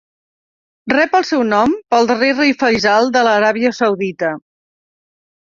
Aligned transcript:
Rep 0.93 1.17
el 1.19 1.27
seu 1.31 1.43
nom 1.49 1.75
pel 1.95 2.09
darrer 2.13 2.31
rei 2.39 2.55
Faisal 2.63 3.13
de 3.19 3.23
l'Aràbia 3.29 3.75
Saudita. 3.83 4.33